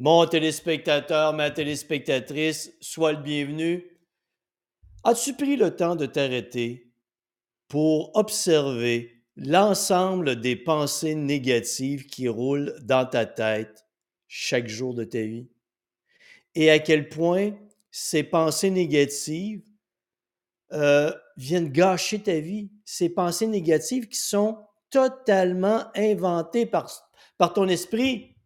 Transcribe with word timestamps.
Mon 0.00 0.24
téléspectateur, 0.26 1.32
ma 1.32 1.50
téléspectatrice, 1.50 2.72
sois 2.80 3.14
le 3.14 3.18
bienvenu. 3.20 3.84
As-tu 5.02 5.34
pris 5.34 5.56
le 5.56 5.74
temps 5.74 5.96
de 5.96 6.06
t'arrêter 6.06 6.92
pour 7.66 8.16
observer 8.16 9.24
l'ensemble 9.34 10.40
des 10.40 10.54
pensées 10.54 11.16
négatives 11.16 12.06
qui 12.06 12.28
roulent 12.28 12.76
dans 12.82 13.06
ta 13.06 13.26
tête 13.26 13.86
chaque 14.28 14.68
jour 14.68 14.94
de 14.94 15.02
ta 15.02 15.22
vie? 15.22 15.48
Et 16.54 16.70
à 16.70 16.78
quel 16.78 17.08
point 17.08 17.56
ces 17.90 18.22
pensées 18.22 18.70
négatives 18.70 19.64
euh, 20.70 21.12
viennent 21.36 21.72
gâcher 21.72 22.22
ta 22.22 22.38
vie? 22.38 22.70
Ces 22.84 23.08
pensées 23.08 23.48
négatives 23.48 24.06
qui 24.06 24.18
sont 24.18 24.58
totalement 24.90 25.86
inventées 25.96 26.66
par, 26.66 26.88
par 27.36 27.52
ton 27.52 27.66
esprit. 27.66 28.36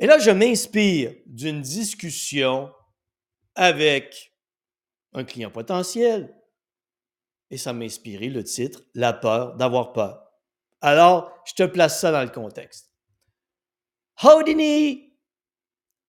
Et 0.00 0.06
là, 0.06 0.18
je 0.18 0.30
m'inspire 0.30 1.14
d'une 1.26 1.60
discussion 1.60 2.72
avec 3.54 4.34
un 5.12 5.24
client 5.24 5.50
potentiel. 5.50 6.34
Et 7.50 7.58
ça 7.58 7.74
m'a 7.74 7.84
inspiré 7.84 8.28
le 8.28 8.42
titre 8.42 8.82
La 8.94 9.12
peur 9.12 9.56
d'avoir 9.56 9.92
peur. 9.92 10.26
Alors, 10.80 11.30
je 11.44 11.52
te 11.52 11.64
place 11.64 12.00
ça 12.00 12.10
dans 12.10 12.22
le 12.22 12.30
contexte. 12.30 12.94
Houdini! 14.22 15.12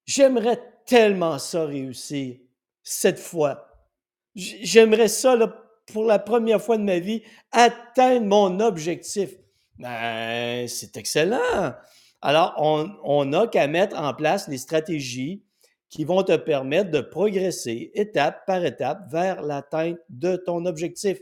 J'aimerais 0.06 0.62
tellement 0.86 1.38
ça 1.38 1.66
réussir 1.66 2.38
cette 2.84 3.20
fois. 3.20 3.68
J'aimerais 4.36 5.10
ça, 5.10 5.38
pour 5.88 6.06
la 6.06 6.20
première 6.20 6.62
fois 6.62 6.78
de 6.78 6.84
ma 6.84 7.00
vie, 7.00 7.24
atteindre 7.52 8.26
mon 8.26 8.60
objectif. 8.62 9.32
Ben, 9.78 10.68
c'est 10.68 10.96
excellent. 10.96 11.74
Alors, 12.22 12.54
on 12.58 13.26
n'a 13.26 13.48
qu'à 13.48 13.68
mettre 13.68 13.98
en 13.98 14.14
place 14.14 14.48
les 14.48 14.58
stratégies 14.58 15.44
qui 15.90 16.06
vont 16.06 16.24
te 16.24 16.36
permettre 16.38 16.92
de 16.92 17.02
progresser 17.02 17.92
étape 17.96 18.46
par 18.46 18.64
étape 18.64 19.12
vers 19.12 19.42
l'atteinte 19.42 19.98
de 20.10 20.36
ton 20.38 20.66
objectif. 20.66 21.20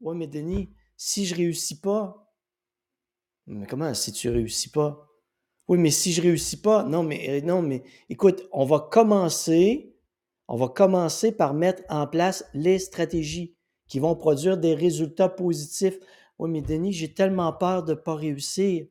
Oui, 0.00 0.16
mais 0.16 0.26
Denis, 0.26 0.70
si 0.96 1.24
je 1.24 1.34
réussis 1.34 1.80
pas, 1.80 2.28
mais 3.46 3.66
comment 3.66 3.94
si 3.94 4.12
tu 4.12 4.28
réussis 4.28 4.70
pas? 4.70 5.08
Oui, 5.68 5.78
mais 5.78 5.90
si 5.90 6.12
je 6.12 6.20
réussis 6.20 6.60
pas, 6.60 6.82
non, 6.82 7.02
mais 7.02 7.40
non, 7.42 7.62
mais 7.62 7.82
écoute, 8.10 8.46
on 8.52 8.64
va 8.64 8.80
commencer, 8.90 9.94
on 10.48 10.56
va 10.56 10.68
commencer 10.68 11.32
par 11.32 11.54
mettre 11.54 11.82
en 11.88 12.06
place 12.06 12.44
les 12.52 12.78
stratégies 12.78 13.54
qui 13.86 14.00
vont 14.00 14.16
produire 14.16 14.58
des 14.58 14.74
résultats 14.74 15.28
positifs. 15.30 15.98
Oui, 16.38 16.50
mais 16.50 16.60
Denis, 16.60 16.92
j'ai 16.92 17.14
tellement 17.14 17.52
peur 17.52 17.84
de 17.84 17.92
ne 17.92 17.98
pas 17.98 18.14
réussir. 18.14 18.86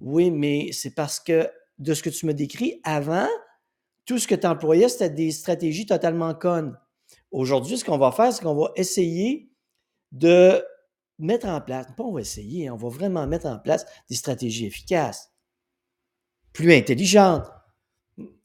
Oui, 0.00 0.30
mais 0.30 0.70
c'est 0.72 0.94
parce 0.94 1.20
que 1.20 1.48
de 1.78 1.94
ce 1.94 2.02
que 2.02 2.10
tu 2.10 2.26
me 2.26 2.34
décris 2.34 2.80
avant, 2.84 3.28
tout 4.06 4.18
ce 4.18 4.28
que 4.28 4.34
tu 4.34 4.46
employais, 4.46 4.88
c'était 4.88 5.10
des 5.10 5.30
stratégies 5.30 5.86
totalement 5.86 6.34
connes. 6.34 6.78
Aujourd'hui, 7.30 7.78
ce 7.78 7.84
qu'on 7.84 7.98
va 7.98 8.12
faire, 8.12 8.32
c'est 8.32 8.42
qu'on 8.42 8.54
va 8.54 8.72
essayer 8.76 9.50
de 10.12 10.62
mettre 11.18 11.46
en 11.46 11.60
place, 11.60 11.86
pas 11.96 12.04
on 12.04 12.12
va 12.12 12.20
essayer, 12.20 12.70
on 12.70 12.76
va 12.76 12.88
vraiment 12.88 13.26
mettre 13.26 13.46
en 13.46 13.58
place 13.58 13.86
des 14.08 14.16
stratégies 14.16 14.66
efficaces, 14.66 15.32
plus 16.52 16.72
intelligentes. 16.72 17.50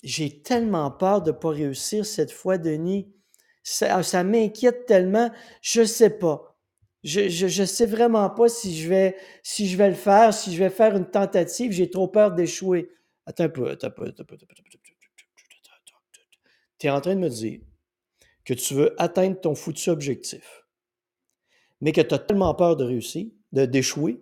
J'ai 0.02 0.42
tellement 0.42 0.90
peur 0.92 1.22
de 1.22 1.32
ne 1.32 1.36
pas 1.38 1.50
réussir 1.50 2.06
cette 2.06 2.32
fois, 2.32 2.58
Denis. 2.58 3.14
Ça, 3.62 4.02
ça 4.02 4.24
m'inquiète 4.24 4.86
tellement, 4.86 5.30
je 5.62 5.82
ne 5.82 5.86
sais 5.86 6.10
pas. 6.10 6.49
Je 7.04 7.62
ne 7.62 7.66
sais 7.66 7.86
vraiment 7.86 8.30
pas 8.30 8.50
si 8.50 8.78
je, 8.78 8.90
vais, 8.90 9.16
si 9.42 9.68
je 9.68 9.78
vais 9.78 9.90
le 9.90 9.96
faire, 9.96 10.34
si 10.34 10.54
je 10.54 10.62
vais 10.62 10.70
faire 10.70 10.96
une 10.96 11.10
tentative. 11.10 11.72
J'ai 11.72 11.90
trop 11.90 12.08
peur 12.08 12.34
d'échouer. 12.34 12.90
Attends 13.26 13.46
un 13.46 13.50
peu, 13.50 13.70
attends 13.70 13.88
un 13.88 13.92
peu, 13.92 14.08
attends 14.08 14.24
un. 14.24 14.36
Tu 16.78 16.88
es 16.88 16.90
en 16.90 17.02
train 17.02 17.16
de 17.16 17.20
me 17.20 17.30
dire 17.30 17.60
que 18.46 18.54
tu 18.54 18.74
veux 18.74 19.00
atteindre 19.02 19.40
ton 19.40 19.54
foutu 19.54 19.90
objectif, 19.90 20.66
mais 21.82 21.92
que 21.92 22.02
tu 22.02 22.14
as 22.14 22.20
tellement 22.20 22.56
peur 22.56 22.76
de 22.76 22.86
réussir, 22.86 23.28
d'échouer, 23.52 24.22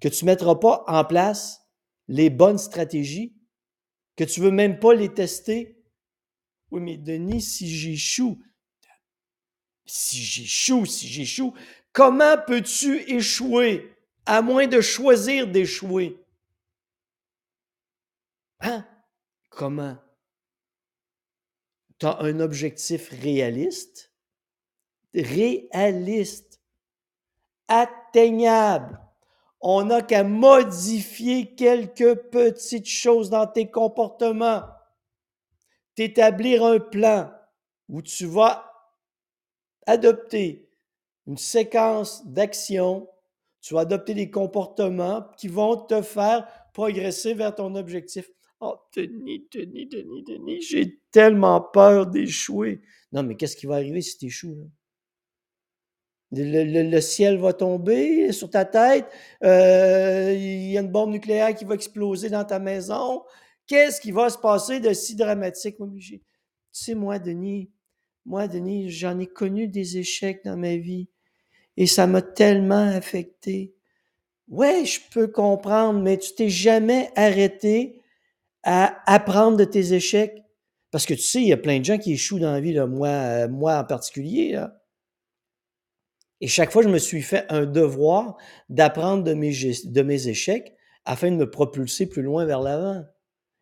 que 0.00 0.08
tu 0.08 0.24
ne 0.24 0.30
mettras 0.30 0.56
pas 0.56 0.84
en 0.88 1.04
place 1.04 1.68
les 2.08 2.30
bonnes 2.30 2.58
stratégies, 2.58 3.36
que 4.16 4.24
tu 4.24 4.40
ne 4.40 4.46
veux 4.46 4.50
même 4.50 4.78
pas 4.78 4.94
les 4.94 5.12
tester. 5.12 5.78
Oui, 6.70 6.80
mais 6.80 6.96
Denis, 6.96 7.42
si 7.42 7.68
j'échoue, 7.68 8.42
si 9.84 10.22
j'échoue, 10.22 10.86
si 10.86 11.06
j'échoue, 11.06 11.54
Comment 11.92 12.38
peux-tu 12.38 13.00
échouer 13.10 13.94
à 14.24 14.40
moins 14.40 14.66
de 14.66 14.80
choisir 14.80 15.46
d'échouer? 15.46 16.18
Hein? 18.60 18.86
Comment? 19.50 19.98
Tu 21.98 22.06
as 22.06 22.18
un 22.20 22.40
objectif 22.40 23.10
réaliste, 23.10 24.12
réaliste, 25.14 26.60
atteignable. 27.68 28.98
On 29.60 29.84
n'a 29.84 30.02
qu'à 30.02 30.24
modifier 30.24 31.54
quelques 31.54 32.14
petites 32.30 32.88
choses 32.88 33.30
dans 33.30 33.46
tes 33.46 33.70
comportements, 33.70 34.64
t'établir 35.94 36.64
un 36.64 36.80
plan 36.80 37.32
où 37.88 38.02
tu 38.02 38.26
vas 38.26 38.72
adopter 39.86 40.71
une 41.26 41.36
séquence 41.36 42.26
d'actions. 42.26 43.08
Tu 43.60 43.74
vas 43.74 43.80
adopter 43.80 44.14
des 44.14 44.30
comportements 44.30 45.24
qui 45.36 45.48
vont 45.48 45.76
te 45.76 46.02
faire 46.02 46.46
progresser 46.72 47.34
vers 47.34 47.54
ton 47.54 47.74
objectif. 47.74 48.28
Oh, 48.60 48.76
Denis, 48.96 49.46
Denis, 49.52 49.86
Denis, 49.86 50.22
Denis, 50.24 50.62
j'ai 50.62 51.00
tellement 51.10 51.60
peur 51.60 52.06
d'échouer. 52.06 52.80
Non, 53.12 53.22
mais 53.22 53.36
qu'est-ce 53.36 53.56
qui 53.56 53.66
va 53.66 53.76
arriver 53.76 54.00
si 54.00 54.18
tu 54.18 54.26
échoues? 54.26 54.56
Le, 56.34 57.00
ciel 57.00 57.36
va 57.38 57.52
tomber 57.52 58.32
sur 58.32 58.48
ta 58.48 58.64
tête, 58.64 59.06
euh, 59.44 60.32
il 60.34 60.70
y 60.70 60.78
a 60.78 60.80
une 60.80 60.90
bombe 60.90 61.10
nucléaire 61.10 61.54
qui 61.54 61.66
va 61.66 61.74
exploser 61.74 62.30
dans 62.30 62.44
ta 62.44 62.58
maison. 62.58 63.22
Qu'est-ce 63.66 64.00
qui 64.00 64.12
va 64.12 64.30
se 64.30 64.38
passer 64.38 64.80
de 64.80 64.92
si 64.94 65.14
dramatique? 65.14 65.76
tu 65.76 66.20
sais, 66.72 66.94
moi, 66.94 67.18
Denis, 67.18 67.70
moi, 68.24 68.48
Denis, 68.48 68.90
j'en 68.90 69.18
ai 69.18 69.26
connu 69.26 69.68
des 69.68 69.98
échecs 69.98 70.42
dans 70.44 70.56
ma 70.56 70.76
vie 70.76 71.08
et 71.76 71.86
ça 71.86 72.06
m'a 72.06 72.22
tellement 72.22 72.88
affecté. 72.88 73.74
Ouais, 74.48 74.84
je 74.84 75.00
peux 75.10 75.28
comprendre, 75.28 76.00
mais 76.00 76.18
tu 76.18 76.34
t'es 76.34 76.48
jamais 76.48 77.10
arrêté 77.16 78.02
à 78.62 79.02
apprendre 79.12 79.56
de 79.56 79.64
tes 79.64 79.94
échecs. 79.94 80.42
Parce 80.90 81.06
que 81.06 81.14
tu 81.14 81.22
sais, 81.22 81.40
il 81.40 81.48
y 81.48 81.52
a 81.52 81.56
plein 81.56 81.80
de 81.80 81.84
gens 81.84 81.98
qui 81.98 82.12
échouent 82.12 82.38
dans 82.38 82.52
la 82.52 82.60
vie, 82.60 82.78
moi, 82.86 83.08
euh, 83.08 83.48
moi 83.48 83.78
en 83.78 83.84
particulier. 83.84 84.62
Et 86.42 86.48
chaque 86.48 86.72
fois, 86.72 86.82
je 86.82 86.88
me 86.88 86.98
suis 86.98 87.22
fait 87.22 87.46
un 87.50 87.66
devoir 87.66 88.36
d'apprendre 88.68 89.22
de 89.22 89.32
mes, 89.32 90.28
échecs 90.28 90.76
afin 91.04 91.30
de 91.30 91.36
me 91.36 91.48
propulser 91.48 92.06
plus 92.06 92.22
loin 92.22 92.44
vers 92.44 92.60
l'avant. 92.60 93.04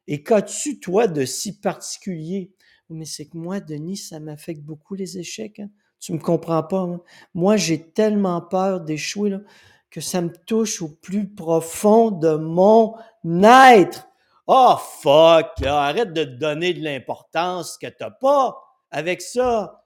Et 0.06 0.22
qu'as-tu, 0.22 0.80
toi, 0.80 1.06
de 1.06 1.24
si 1.26 1.60
particulier? 1.60 2.52
Mais 2.88 3.04
c'est 3.04 3.26
que 3.26 3.36
moi, 3.36 3.60
Denis, 3.60 3.98
ça 3.98 4.18
m'affecte 4.18 4.62
beaucoup 4.62 4.94
les 4.94 5.18
échecs. 5.18 5.60
Hein. 5.60 5.70
Tu 6.00 6.12
me 6.14 6.18
comprends 6.18 6.62
pas. 6.62 6.80
Hein? 6.80 7.00
Moi, 7.34 7.56
j'ai 7.56 7.90
tellement 7.92 8.40
peur 8.40 8.80
d'échouer 8.80 9.36
que 9.90 10.00
ça 10.00 10.20
me 10.22 10.32
touche 10.46 10.82
au 10.82 10.88
plus 10.88 11.28
profond 11.28 12.10
de 12.10 12.36
mon 12.36 12.96
être. 13.24 14.08
Oh 14.46 14.76
fuck, 15.02 15.62
arrête 15.64 16.12
de 16.12 16.24
te 16.24 16.30
donner 16.30 16.74
de 16.74 16.82
l'importance 16.82 17.78
que 17.78 17.86
t'as 17.86 18.10
pas 18.10 18.56
avec 18.90 19.20
ça. 19.20 19.84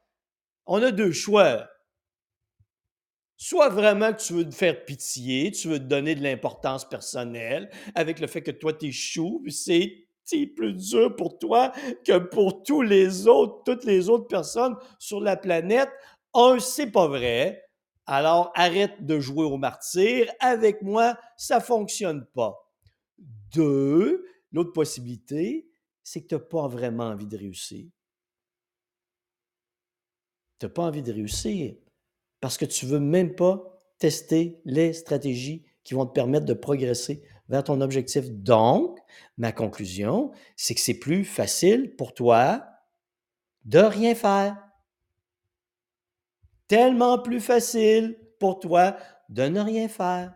On 0.66 0.82
a 0.82 0.91
deux 0.91 1.12
choix. 1.12 1.66
Soit 3.36 3.69
vraiment 3.69 4.12
que 4.12 4.22
tu 4.22 4.32
veux 4.32 4.48
te 4.48 4.54
faire 4.54 4.84
pitié, 4.84 5.50
tu 5.50 5.69
veux 5.69 5.78
te 5.78 5.84
donner 5.84 6.14
de 6.14 6.22
l'importance 6.22 6.88
personnelle 6.88 7.69
avec 7.94 8.20
le 8.20 8.26
fait 8.26 8.42
que 8.42 8.52
toi 8.52 8.72
t'échoues, 8.72 9.44
c'est 9.50 10.03
plus 10.55 10.75
dur 10.75 11.15
pour 11.17 11.39
toi 11.39 11.73
que 12.05 12.19
pour 12.19 12.62
tous 12.62 12.82
les 12.82 13.26
autres, 13.26 13.62
toutes 13.65 13.85
les 13.85 14.09
autres 14.09 14.26
personnes 14.26 14.76
sur 14.99 15.21
la 15.21 15.37
planète. 15.37 15.91
Un, 16.35 16.59
c'est 16.59 16.91
pas 16.91 17.06
vrai. 17.06 17.62
Alors, 18.06 18.53
arrête 18.55 19.05
de 19.05 19.21
jouer 19.21 19.44
au 19.44 19.56
martyr. 19.56 20.31
Avec 20.41 20.82
moi, 20.82 21.17
ça 21.37 21.61
fonctionne 21.61 22.26
pas. 22.35 22.71
Deux, 23.55 24.26
l'autre 24.53 24.73
possibilité, 24.73 25.69
c'est 26.03 26.23
que 26.23 26.29
tu 26.29 26.35
n'as 26.35 26.41
pas 26.41 26.69
vraiment 26.69 27.05
envie 27.05 27.27
de 27.27 27.37
réussir. 27.37 27.87
Tu 30.59 30.67
n'as 30.67 30.70
pas 30.70 30.82
envie 30.82 31.03
de 31.03 31.12
réussir 31.12 31.75
parce 32.41 32.59
que 32.59 32.65
tu 32.65 32.85
veux 32.87 33.00
même 33.00 33.35
pas 33.35 33.62
tester 33.99 34.61
les 34.65 34.93
stratégies 34.93 35.65
qui 35.84 35.94
vont 35.94 36.06
te 36.06 36.12
permettre 36.12 36.46
de 36.46 36.54
progresser 36.54 37.22
vers 37.48 37.62
ton 37.62 37.81
objectif. 37.81 38.31
Donc, 38.31 38.98
ma 39.36 39.52
conclusion, 39.52 40.32
c'est 40.56 40.75
que 40.75 40.81
c'est 40.81 40.98
plus 40.98 41.25
facile 41.25 41.94
pour 41.96 42.14
toi 42.14 42.64
de 43.64 43.78
rien 43.78 44.14
faire. 44.14 44.56
Tellement 46.66 47.19
plus 47.19 47.40
facile 47.40 48.19
pour 48.40 48.60
toi 48.60 48.96
de 49.28 49.44
ne 49.44 49.60
rien 49.60 49.88
faire. 49.88 50.34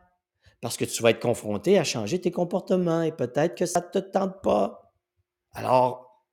Parce 0.60 0.76
que 0.76 0.84
tu 0.84 1.02
vas 1.02 1.10
être 1.10 1.20
confronté 1.20 1.78
à 1.78 1.84
changer 1.84 2.20
tes 2.20 2.30
comportements 2.30 3.02
et 3.02 3.12
peut-être 3.12 3.54
que 3.54 3.66
ça 3.66 3.80
ne 3.80 3.86
te 3.86 3.98
tente 3.98 4.42
pas. 4.42 4.92
Alors, 5.52 6.24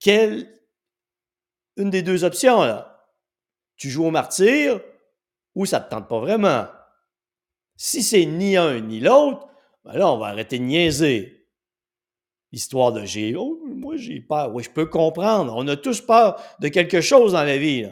quelle 0.00 0.50
une 1.76 1.90
des 1.90 2.02
deux 2.02 2.24
options, 2.24 2.62
là? 2.62 3.08
Tu 3.76 3.90
joues 3.90 4.04
au 4.04 4.10
martyr 4.10 4.80
ou 5.54 5.66
ça 5.66 5.80
ne 5.80 5.84
te 5.84 5.90
tente 5.90 6.08
pas 6.08 6.20
vraiment? 6.20 6.66
Si 7.76 8.02
c'est 8.02 8.24
ni 8.26 8.56
un 8.56 8.80
ni 8.80 9.00
l'autre, 9.00 9.48
ben 9.84 9.94
là, 9.94 10.12
on 10.12 10.18
va 10.18 10.26
arrêter 10.26 10.58
de 10.58 10.64
niaiser. 10.64 11.48
Histoire 12.52 12.92
de 12.92 13.04
j'ai. 13.04 13.34
Oh, 13.34 13.60
moi, 13.66 13.96
j'ai 13.96 14.20
peur. 14.20 14.54
Oui, 14.54 14.62
je 14.62 14.70
peux 14.70 14.86
comprendre. 14.86 15.54
On 15.56 15.66
a 15.66 15.76
tous 15.76 16.00
peur 16.00 16.40
de 16.60 16.68
quelque 16.68 17.00
chose 17.00 17.32
dans 17.32 17.42
la 17.42 17.58
vie. 17.58 17.86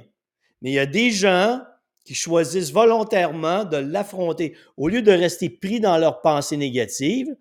Mais 0.60 0.70
il 0.70 0.74
y 0.74 0.78
a 0.78 0.86
des 0.86 1.10
gens 1.10 1.60
qui 2.04 2.14
choisissent 2.14 2.72
volontairement 2.72 3.64
de 3.64 3.76
l'affronter. 3.76 4.56
Au 4.76 4.88
lieu 4.88 5.02
de 5.02 5.12
rester 5.12 5.50
pris 5.50 5.80
dans 5.80 5.98
leurs 5.98 6.20
pensées 6.20 6.56
négatives, 6.56 7.36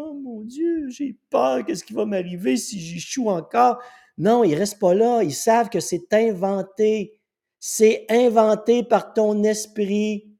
Oh 0.00 0.14
mon 0.14 0.42
Dieu, 0.42 0.88
j'ai 0.90 1.16
peur, 1.28 1.64
qu'est-ce 1.66 1.82
qui 1.82 1.92
va 1.92 2.06
m'arriver 2.06 2.56
si 2.56 2.78
j'échoue 2.78 3.30
encore? 3.30 3.82
Non, 4.16 4.44
ils 4.44 4.52
ne 4.52 4.58
restent 4.58 4.78
pas 4.78 4.94
là. 4.94 5.24
Ils 5.24 5.34
savent 5.34 5.70
que 5.70 5.80
c'est 5.80 6.12
inventé. 6.12 7.20
C'est 7.58 8.06
inventé 8.08 8.84
par 8.84 9.12
ton 9.12 9.42
esprit. 9.42 10.37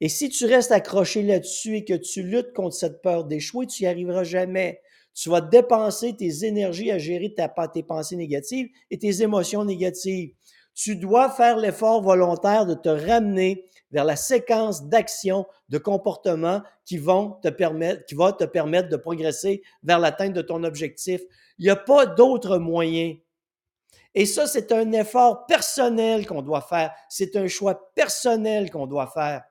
Et 0.00 0.08
si 0.08 0.28
tu 0.28 0.46
restes 0.46 0.72
accroché 0.72 1.22
là-dessus 1.22 1.76
et 1.76 1.84
que 1.84 1.94
tu 1.94 2.22
luttes 2.22 2.52
contre 2.52 2.74
cette 2.74 3.02
peur 3.02 3.24
d'échouer, 3.24 3.66
tu 3.66 3.82
n'y 3.82 3.88
arriveras 3.88 4.24
jamais. 4.24 4.80
Tu 5.14 5.28
vas 5.28 5.40
dépenser 5.40 6.14
tes 6.14 6.44
énergies 6.44 6.92
à 6.92 6.98
gérer 6.98 7.34
ta, 7.34 7.48
tes 7.66 7.82
pensées 7.82 8.14
négatives 8.14 8.68
et 8.90 8.98
tes 8.98 9.22
émotions 9.22 9.64
négatives. 9.64 10.32
Tu 10.74 10.94
dois 10.94 11.28
faire 11.28 11.56
l'effort 11.56 12.02
volontaire 12.02 12.66
de 12.66 12.74
te 12.74 12.88
ramener 12.88 13.64
vers 13.90 14.04
la 14.04 14.14
séquence 14.14 14.84
d'actions, 14.84 15.46
de 15.70 15.78
comportements 15.78 16.62
qui 16.84 16.98
vont 16.98 17.32
te 17.42 17.48
permettre, 17.48 18.04
qui 18.04 18.14
va 18.14 18.32
te 18.32 18.44
permettre 18.44 18.88
de 18.88 18.96
progresser 18.96 19.62
vers 19.82 19.98
l'atteinte 19.98 20.34
de 20.34 20.42
ton 20.42 20.62
objectif. 20.62 21.20
Il 21.58 21.64
n'y 21.64 21.70
a 21.70 21.76
pas 21.76 22.06
d'autre 22.06 22.58
moyen. 22.58 23.16
Et 24.14 24.26
ça, 24.26 24.46
c'est 24.46 24.70
un 24.70 24.92
effort 24.92 25.46
personnel 25.46 26.26
qu'on 26.26 26.42
doit 26.42 26.60
faire. 26.60 26.92
C'est 27.08 27.34
un 27.34 27.48
choix 27.48 27.92
personnel 27.94 28.70
qu'on 28.70 28.86
doit 28.86 29.08
faire. 29.08 29.42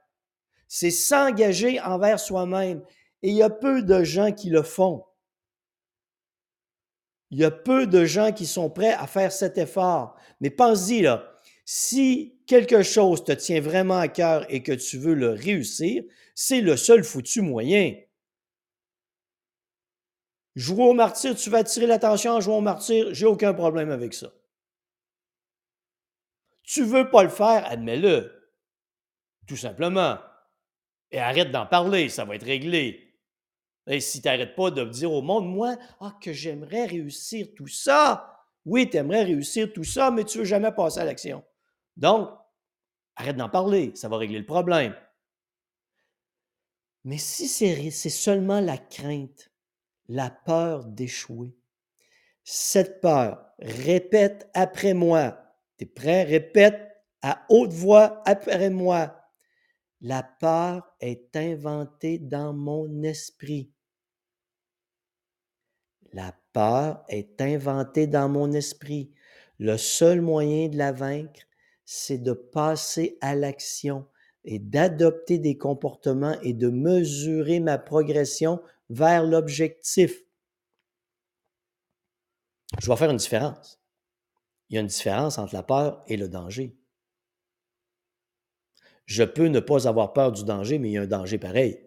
C'est 0.67 0.91
s'engager 0.91 1.79
envers 1.79 2.19
soi-même. 2.19 2.81
Et 3.23 3.29
il 3.29 3.35
y 3.35 3.43
a 3.43 3.49
peu 3.49 3.81
de 3.81 4.03
gens 4.03 4.31
qui 4.31 4.49
le 4.49 4.63
font. 4.63 5.03
Il 7.29 7.39
y 7.39 7.43
a 7.43 7.51
peu 7.51 7.87
de 7.87 8.05
gens 8.05 8.31
qui 8.31 8.45
sont 8.45 8.69
prêts 8.69 8.93
à 8.93 9.07
faire 9.07 9.31
cet 9.31 9.57
effort. 9.57 10.15
Mais 10.39 10.49
pense-y, 10.49 11.01
là, 11.01 11.33
si 11.65 12.39
quelque 12.45 12.83
chose 12.83 13.23
te 13.23 13.33
tient 13.33 13.59
vraiment 13.59 13.97
à 13.97 14.07
cœur 14.07 14.45
et 14.49 14.63
que 14.63 14.71
tu 14.71 14.97
veux 14.97 15.13
le 15.13 15.31
réussir, 15.31 16.03
c'est 16.35 16.61
le 16.61 16.77
seul 16.77 17.03
foutu 17.03 17.41
moyen. 17.41 17.95
Jouer 20.55 20.85
au 20.85 20.93
martyr, 20.93 21.35
tu 21.35 21.49
vas 21.49 21.59
attirer 21.59 21.85
l'attention 21.85 22.31
en 22.31 22.41
jouant 22.41 22.57
au 22.57 22.61
martyr, 22.61 23.13
j'ai 23.13 23.25
aucun 23.25 23.53
problème 23.53 23.91
avec 23.91 24.13
ça. 24.13 24.31
Tu 26.63 26.83
veux 26.83 27.09
pas 27.09 27.23
le 27.23 27.29
faire, 27.29 27.65
admets-le. 27.69 28.51
Tout 29.47 29.55
simplement. 29.55 30.17
Et 31.11 31.19
arrête 31.19 31.51
d'en 31.51 31.65
parler, 31.65 32.09
ça 32.09 32.25
va 32.25 32.35
être 32.35 32.45
réglé. 32.45 33.15
Et 33.87 34.01
si 34.01 34.21
tu 34.21 34.27
n'arrêtes 34.27 34.55
pas 34.55 34.71
de 34.71 34.83
dire 34.83 35.11
au 35.11 35.21
monde, 35.21 35.47
moi, 35.47 35.77
ah, 36.01 36.17
que 36.21 36.33
j'aimerais 36.33 36.85
réussir 36.85 37.47
tout 37.55 37.67
ça. 37.67 38.43
Oui, 38.65 38.89
tu 38.89 38.97
aimerais 38.97 39.23
réussir 39.23 39.71
tout 39.71 39.85
ça, 39.85 40.11
mais 40.11 40.25
tu 40.25 40.37
ne 40.37 40.43
veux 40.43 40.47
jamais 40.47 40.71
passer 40.73 40.99
à 40.99 41.05
l'action. 41.05 41.43
Donc, 41.95 42.29
arrête 43.15 43.37
d'en 43.37 43.49
parler, 43.49 43.93
ça 43.95 44.09
va 44.09 44.17
régler 44.17 44.39
le 44.39 44.45
problème. 44.45 44.93
Mais 47.05 47.17
si 47.17 47.47
c'est 47.47 48.09
seulement 48.09 48.59
la 48.59 48.77
crainte, 48.77 49.49
la 50.09 50.29
peur 50.29 50.83
d'échouer, 50.83 51.55
cette 52.43 52.99
peur, 52.99 53.45
répète 53.59 54.49
après 54.53 54.93
moi. 54.93 55.37
Tu 55.77 55.85
es 55.85 55.87
prêt? 55.87 56.23
Répète 56.23 56.91
à 57.21 57.45
haute 57.49 57.71
voix 57.71 58.21
après 58.25 58.69
moi. 58.69 59.16
La 60.01 60.21
peur 60.21 60.95
est 60.99 61.35
inventée 61.35 62.19
dans 62.19 62.53
mon 62.53 63.01
esprit. 63.01 63.71
La 66.13 66.35
peur 66.53 67.03
est 67.09 67.41
inventée 67.41 68.05
dans 68.07 68.29
mon 68.29 68.51
esprit. 68.51 69.11
Le 69.59 69.75
seul 69.77 70.21
moyen 70.21 70.69
de 70.69 70.77
la 70.77 70.91
vaincre, 70.91 71.41
c'est 71.83 72.19
de 72.19 72.33
passer 72.33 73.17
à 73.21 73.35
l'action 73.35 74.07
et 74.43 74.59
d'adopter 74.59 75.39
des 75.39 75.57
comportements 75.57 76.39
et 76.41 76.53
de 76.53 76.69
mesurer 76.69 77.59
ma 77.59 77.77
progression 77.77 78.61
vers 78.89 79.23
l'objectif. 79.23 80.23
Je 82.79 82.87
vais 82.87 82.97
faire 82.97 83.09
une 83.09 83.17
différence. 83.17 83.81
Il 84.69 84.75
y 84.75 84.77
a 84.77 84.81
une 84.81 84.87
différence 84.87 85.37
entre 85.37 85.55
la 85.55 85.63
peur 85.63 86.03
et 86.07 86.17
le 86.17 86.27
danger. 86.27 86.77
Je 89.07 89.23
peux 89.23 89.47
ne 89.47 89.59
pas 89.59 89.87
avoir 89.87 90.13
peur 90.13 90.31
du 90.31 90.43
danger, 90.43 90.77
mais 90.77 90.89
il 90.89 90.93
y 90.93 90.97
a 90.97 91.01
un 91.01 91.07
danger 91.07 91.39
pareil. 91.39 91.79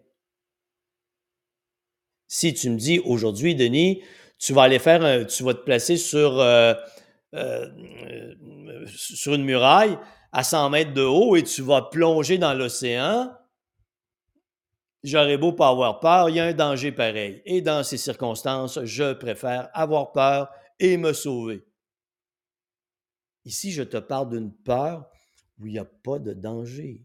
Si 2.27 2.53
tu 2.53 2.69
me 2.69 2.77
dis 2.77 2.99
aujourd'hui, 2.99 3.55
Denis, 3.55 4.03
tu 4.39 4.53
vas 4.53 4.63
aller 4.63 4.79
faire, 4.79 5.03
un, 5.03 5.23
tu 5.23 5.43
vas 5.43 5.53
te 5.53 5.63
placer 5.63 5.97
sur 5.97 6.39
euh, 6.39 6.73
euh, 7.35 7.69
euh, 7.69 8.85
sur 8.87 9.35
une 9.35 9.43
muraille 9.43 9.97
à 10.31 10.43
100 10.43 10.69
mètres 10.71 10.93
de 10.93 11.03
haut 11.03 11.35
et 11.35 11.43
tu 11.43 11.61
vas 11.61 11.83
plonger 11.83 12.37
dans 12.37 12.53
l'océan, 12.53 13.31
j'aurais 15.03 15.37
beau 15.37 15.53
pas 15.53 15.69
avoir 15.69 15.99
peur, 15.99 16.29
il 16.29 16.35
y 16.35 16.39
a 16.39 16.45
un 16.45 16.53
danger 16.53 16.91
pareil. 16.91 17.41
Et 17.45 17.61
dans 17.61 17.83
ces 17.83 17.97
circonstances, 17.97 18.83
je 18.83 19.13
préfère 19.13 19.69
avoir 19.73 20.11
peur 20.11 20.49
et 20.79 20.97
me 20.97 21.13
sauver. 21.13 21.63
Ici, 23.45 23.71
je 23.71 23.83
te 23.83 23.97
parle 23.97 24.29
d'une 24.29 24.53
peur 24.53 25.09
où 25.59 25.67
il 25.67 25.73
n'y 25.73 25.79
a 25.79 25.85
pas 25.85 26.19
de 26.19 26.33
danger, 26.33 27.01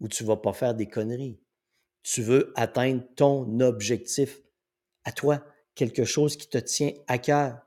où 0.00 0.08
tu 0.08 0.22
ne 0.22 0.28
vas 0.28 0.36
pas 0.36 0.52
faire 0.52 0.74
des 0.74 0.86
conneries. 0.86 1.40
Tu 2.02 2.22
veux 2.22 2.52
atteindre 2.56 3.02
ton 3.16 3.60
objectif 3.60 4.40
à 5.04 5.12
toi, 5.12 5.44
quelque 5.74 6.04
chose 6.04 6.36
qui 6.36 6.48
te 6.48 6.58
tient 6.58 6.92
à 7.06 7.18
cœur. 7.18 7.58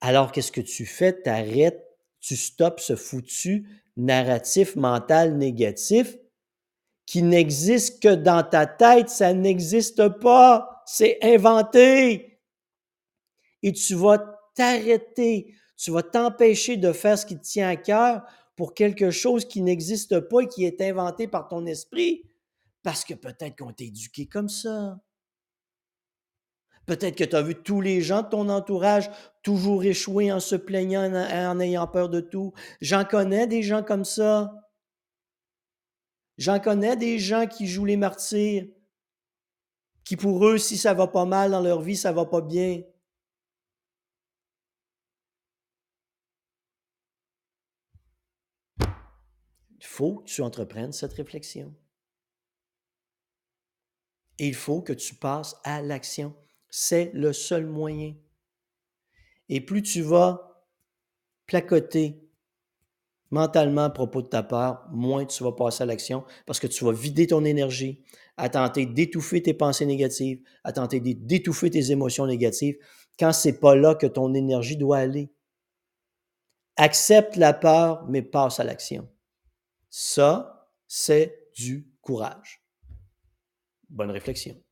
Alors, 0.00 0.32
qu'est-ce 0.32 0.52
que 0.52 0.60
tu 0.60 0.86
fais? 0.86 1.22
Tu 1.22 1.28
arrêtes, 1.28 1.84
tu 2.20 2.36
stops 2.36 2.82
ce 2.82 2.96
foutu 2.96 3.66
narratif 3.96 4.76
mental 4.76 5.36
négatif 5.36 6.16
qui 7.06 7.22
n'existe 7.22 8.02
que 8.02 8.14
dans 8.14 8.42
ta 8.42 8.66
tête, 8.66 9.10
ça 9.10 9.34
n'existe 9.34 10.08
pas, 10.20 10.82
c'est 10.86 11.18
inventé. 11.22 12.40
Et 13.62 13.72
tu 13.72 13.94
vas 13.94 14.18
t'arrêter, 14.54 15.54
tu 15.76 15.90
vas 15.90 16.02
t'empêcher 16.02 16.76
de 16.76 16.92
faire 16.92 17.18
ce 17.18 17.26
qui 17.26 17.36
te 17.36 17.42
tient 17.42 17.68
à 17.68 17.76
cœur 17.76 18.22
pour 18.60 18.74
quelque 18.74 19.10
chose 19.10 19.46
qui 19.46 19.62
n'existe 19.62 20.20
pas 20.20 20.40
et 20.42 20.46
qui 20.46 20.66
est 20.66 20.82
inventé 20.82 21.26
par 21.26 21.48
ton 21.48 21.64
esprit, 21.64 22.30
parce 22.82 23.06
que 23.06 23.14
peut-être 23.14 23.56
qu'on 23.56 23.72
t'a 23.72 23.84
éduqué 23.84 24.26
comme 24.26 24.50
ça. 24.50 25.00
Peut-être 26.84 27.16
que 27.16 27.24
tu 27.24 27.34
as 27.34 27.40
vu 27.40 27.54
tous 27.54 27.80
les 27.80 28.02
gens 28.02 28.20
de 28.20 28.28
ton 28.28 28.50
entourage 28.50 29.10
toujours 29.42 29.82
échouer 29.84 30.30
en 30.30 30.40
se 30.40 30.56
plaignant, 30.56 31.10
en, 31.10 31.58
ayant 31.58 31.86
peur 31.86 32.10
de 32.10 32.20
tout. 32.20 32.52
J'en 32.82 33.06
connais 33.06 33.46
des 33.46 33.62
gens 33.62 33.82
comme 33.82 34.04
ça. 34.04 34.52
J'en 36.36 36.60
connais 36.60 36.98
des 36.98 37.18
gens 37.18 37.46
qui 37.46 37.66
jouent 37.66 37.86
les 37.86 37.96
martyrs, 37.96 38.66
qui 40.04 40.16
pour 40.16 40.46
eux, 40.46 40.58
si 40.58 40.76
ça 40.76 40.92
va 40.92 41.06
pas 41.06 41.24
mal 41.24 41.52
dans 41.52 41.62
leur 41.62 41.80
vie, 41.80 41.96
ça 41.96 42.12
va 42.12 42.26
pas 42.26 42.42
bien. 42.42 42.82
Faut 50.00 50.14
que 50.14 50.30
tu 50.30 50.40
entreprennes 50.40 50.92
cette 50.92 51.12
réflexion. 51.12 51.74
Il 54.38 54.54
faut 54.54 54.80
que 54.80 54.94
tu 54.94 55.14
passes 55.14 55.56
à 55.62 55.82
l'action. 55.82 56.34
C'est 56.70 57.10
le 57.12 57.34
seul 57.34 57.66
moyen. 57.66 58.14
Et 59.50 59.60
plus 59.60 59.82
tu 59.82 60.00
vas 60.00 60.64
placoter 61.44 62.26
mentalement 63.30 63.84
à 63.84 63.90
propos 63.90 64.22
de 64.22 64.28
ta 64.28 64.42
peur, 64.42 64.86
moins 64.90 65.26
tu 65.26 65.44
vas 65.44 65.52
passer 65.52 65.82
à 65.82 65.86
l'action 65.86 66.24
parce 66.46 66.60
que 66.60 66.66
tu 66.66 66.82
vas 66.82 66.92
vider 66.92 67.26
ton 67.26 67.44
énergie 67.44 68.02
à 68.38 68.48
tenter 68.48 68.86
d'étouffer 68.86 69.42
tes 69.42 69.52
pensées 69.52 69.84
négatives, 69.84 70.42
à 70.64 70.72
tenter 70.72 71.00
d'étouffer 71.00 71.68
tes 71.68 71.90
émotions 71.90 72.26
négatives 72.26 72.78
quand 73.18 73.34
c'est 73.34 73.60
pas 73.60 73.76
là 73.76 73.94
que 73.94 74.06
ton 74.06 74.32
énergie 74.32 74.78
doit 74.78 74.96
aller. 74.96 75.30
Accepte 76.76 77.36
la 77.36 77.52
peur, 77.52 78.06
mais 78.08 78.22
passe 78.22 78.60
à 78.60 78.64
l'action. 78.64 79.06
Ça, 79.90 80.72
c'est 80.86 81.50
du 81.54 81.92
courage. 82.00 82.64
Bonne 83.88 84.12
réflexion. 84.12 84.62